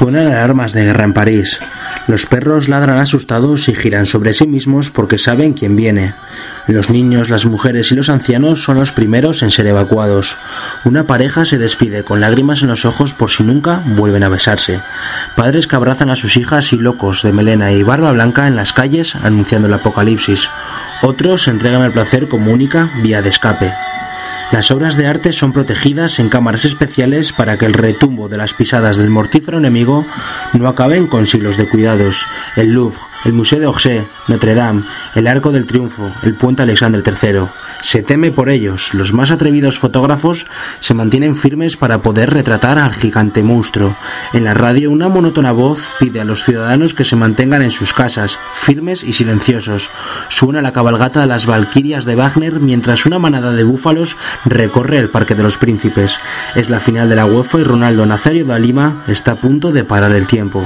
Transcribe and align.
Suenan 0.00 0.28
alarmas 0.28 0.72
de 0.72 0.84
guerra 0.84 1.04
en 1.04 1.12
París. 1.12 1.60
Los 2.06 2.24
perros 2.24 2.70
ladran 2.70 2.96
asustados 2.96 3.68
y 3.68 3.74
giran 3.74 4.06
sobre 4.06 4.32
sí 4.32 4.46
mismos 4.46 4.88
porque 4.88 5.18
saben 5.18 5.52
quién 5.52 5.76
viene. 5.76 6.14
Los 6.68 6.88
niños, 6.88 7.28
las 7.28 7.44
mujeres 7.44 7.92
y 7.92 7.96
los 7.96 8.08
ancianos 8.08 8.62
son 8.62 8.78
los 8.78 8.92
primeros 8.92 9.42
en 9.42 9.50
ser 9.50 9.66
evacuados. 9.66 10.38
Una 10.86 11.04
pareja 11.04 11.44
se 11.44 11.58
despide 11.58 12.02
con 12.02 12.22
lágrimas 12.22 12.62
en 12.62 12.68
los 12.68 12.86
ojos 12.86 13.12
por 13.12 13.30
si 13.30 13.42
nunca 13.42 13.82
vuelven 13.84 14.22
a 14.22 14.30
besarse. 14.30 14.80
Padres 15.36 15.66
que 15.66 15.76
abrazan 15.76 16.08
a 16.08 16.16
sus 16.16 16.38
hijas 16.38 16.72
y 16.72 16.78
locos 16.78 17.22
de 17.22 17.34
melena 17.34 17.70
y 17.72 17.82
barba 17.82 18.10
blanca 18.10 18.48
en 18.48 18.56
las 18.56 18.72
calles 18.72 19.14
anunciando 19.16 19.68
el 19.68 19.74
apocalipsis. 19.74 20.48
Otros 21.02 21.46
entregan 21.46 21.82
el 21.82 21.92
placer 21.92 22.26
como 22.26 22.52
única 22.52 22.88
vía 23.02 23.20
de 23.20 23.28
escape. 23.28 23.70
Las 24.52 24.72
obras 24.72 24.96
de 24.96 25.06
arte 25.06 25.32
son 25.32 25.52
protegidas 25.52 26.18
en 26.18 26.28
cámaras 26.28 26.64
especiales 26.64 27.32
para 27.32 27.56
que 27.56 27.66
el 27.66 27.72
retumbo 27.72 28.28
de 28.28 28.36
las 28.36 28.52
pisadas 28.52 28.96
del 28.96 29.08
mortífero 29.08 29.58
enemigo 29.58 30.04
no 30.54 30.66
acaben 30.66 31.06
con 31.06 31.28
siglos 31.28 31.56
de 31.56 31.68
cuidados. 31.68 32.26
El 32.56 32.72
Louvre, 32.72 32.98
el 33.24 33.32
Museo 33.32 33.60
de 33.60 33.66
Orsay, 33.66 34.06
Notre 34.28 34.54
Dame, 34.54 34.82
el 35.14 35.26
Arco 35.26 35.52
del 35.52 35.66
Triunfo, 35.66 36.10
el 36.22 36.34
Puente 36.34 36.62
Alexandre 36.62 37.02
III. 37.04 37.48
Se 37.82 38.02
teme 38.02 38.30
por 38.30 38.48
ellos. 38.48 38.94
Los 38.94 39.12
más 39.12 39.30
atrevidos 39.30 39.78
fotógrafos 39.78 40.46
se 40.80 40.94
mantienen 40.94 41.36
firmes 41.36 41.76
para 41.76 42.02
poder 42.02 42.30
retratar 42.30 42.78
al 42.78 42.94
gigante 42.94 43.42
monstruo. 43.42 43.96
En 44.32 44.44
la 44.44 44.54
radio 44.54 44.90
una 44.90 45.08
monótona 45.08 45.52
voz 45.52 45.86
pide 45.98 46.20
a 46.20 46.24
los 46.24 46.44
ciudadanos 46.44 46.94
que 46.94 47.04
se 47.04 47.16
mantengan 47.16 47.62
en 47.62 47.70
sus 47.70 47.92
casas, 47.92 48.38
firmes 48.54 49.02
y 49.04 49.12
silenciosos. 49.12 49.88
Suena 50.28 50.62
la 50.62 50.72
cabalgata 50.72 51.20
de 51.20 51.26
las 51.26 51.46
Valquirias 51.46 52.04
de 52.04 52.16
Wagner 52.16 52.60
mientras 52.60 53.06
una 53.06 53.18
manada 53.18 53.52
de 53.52 53.64
búfalos 53.64 54.16
recorre 54.44 54.98
el 54.98 55.10
Parque 55.10 55.34
de 55.34 55.42
los 55.42 55.58
Príncipes. 55.58 56.18
Es 56.54 56.70
la 56.70 56.80
final 56.80 57.08
de 57.08 57.16
la 57.16 57.26
UEFA 57.26 57.60
y 57.60 57.64
Ronaldo 57.64 58.06
Nazario 58.06 58.44
da 58.44 58.58
Lima 58.58 59.04
está 59.06 59.32
a 59.32 59.36
punto 59.36 59.72
de 59.72 59.84
parar 59.84 60.12
el 60.12 60.26
tiempo. 60.26 60.64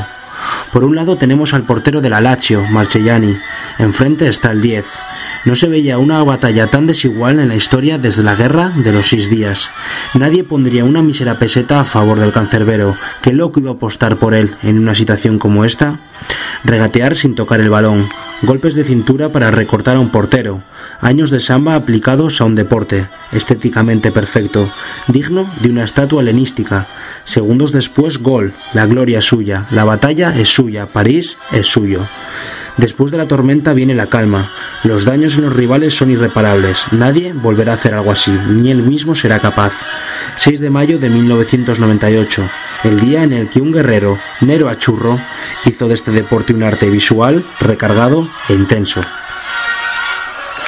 Por 0.74 0.82
un 0.82 0.96
lado 0.96 1.16
tenemos 1.16 1.54
al 1.54 1.62
portero 1.62 2.00
de 2.00 2.10
la 2.10 2.20
Lazio, 2.20 2.64
Marcellani. 2.64 3.38
Enfrente 3.78 4.26
está 4.26 4.50
el 4.50 4.60
10. 4.60 4.84
No 5.44 5.54
se 5.54 5.68
veía 5.68 5.98
una 5.98 6.24
batalla 6.24 6.68
tan 6.68 6.86
desigual 6.86 7.38
en 7.38 7.48
la 7.48 7.56
historia 7.56 7.98
desde 7.98 8.22
la 8.22 8.34
guerra 8.34 8.70
de 8.70 8.92
los 8.92 9.10
seis 9.10 9.28
días. 9.28 9.68
Nadie 10.14 10.42
pondría 10.42 10.86
una 10.86 11.02
mísera 11.02 11.38
peseta 11.38 11.80
a 11.80 11.84
favor 11.84 12.18
del 12.18 12.32
cancerbero. 12.32 12.96
¿Qué 13.20 13.32
loco 13.32 13.60
iba 13.60 13.70
a 13.70 13.74
apostar 13.74 14.16
por 14.16 14.32
él 14.34 14.54
en 14.62 14.78
una 14.78 14.94
situación 14.94 15.38
como 15.38 15.66
esta? 15.66 15.98
Regatear 16.64 17.14
sin 17.14 17.34
tocar 17.34 17.60
el 17.60 17.68
balón. 17.68 18.08
Golpes 18.40 18.74
de 18.74 18.84
cintura 18.84 19.28
para 19.28 19.50
recortar 19.50 19.96
a 19.96 20.00
un 20.00 20.08
portero. 20.08 20.62
Años 21.00 21.28
de 21.30 21.40
samba 21.40 21.74
aplicados 21.74 22.40
a 22.40 22.44
un 22.46 22.54
deporte, 22.54 23.08
estéticamente 23.32 24.12
perfecto, 24.12 24.70
digno 25.08 25.50
de 25.60 25.68
una 25.68 25.84
estatua 25.84 26.22
helenística. 26.22 26.86
Segundos 27.24 27.70
después, 27.70 28.18
gol. 28.18 28.54
La 28.72 28.86
gloria 28.86 29.18
es 29.18 29.26
suya. 29.26 29.66
La 29.70 29.84
batalla 29.84 30.34
es 30.34 30.48
suya. 30.48 30.86
París 30.86 31.36
es 31.52 31.66
suyo. 31.66 32.00
Después 32.76 33.12
de 33.12 33.18
la 33.18 33.28
tormenta 33.28 33.72
viene 33.72 33.94
la 33.94 34.08
calma. 34.08 34.50
Los 34.82 35.04
daños 35.04 35.36
en 35.36 35.42
los 35.42 35.52
rivales 35.52 35.94
son 35.94 36.10
irreparables. 36.10 36.84
Nadie 36.90 37.32
volverá 37.32 37.72
a 37.72 37.74
hacer 37.76 37.94
algo 37.94 38.10
así, 38.10 38.32
ni 38.48 38.70
él 38.70 38.82
mismo 38.82 39.14
será 39.14 39.38
capaz. 39.38 39.72
6 40.36 40.60
de 40.60 40.70
mayo 40.70 40.98
de 40.98 41.08
1998, 41.08 42.42
el 42.84 43.00
día 43.00 43.22
en 43.22 43.32
el 43.32 43.48
que 43.48 43.60
un 43.60 43.72
guerrero, 43.72 44.18
Nero 44.40 44.68
Achurro, 44.68 45.18
hizo 45.64 45.86
de 45.86 45.94
este 45.94 46.10
deporte 46.10 46.52
un 46.52 46.64
arte 46.64 46.90
visual, 46.90 47.44
recargado 47.60 48.28
e 48.48 48.54
intenso. 48.54 49.00